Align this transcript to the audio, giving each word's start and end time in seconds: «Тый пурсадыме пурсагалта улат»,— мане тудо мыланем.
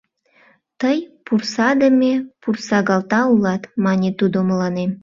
«Тый 0.79 0.97
пурсадыме 1.25 2.13
пурсагалта 2.41 3.21
улат»,— 3.33 3.61
мане 3.85 4.09
тудо 4.19 4.37
мыланем. 4.49 4.91